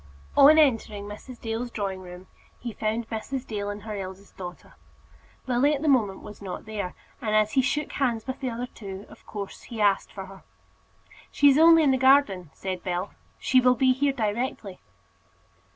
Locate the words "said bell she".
12.55-13.61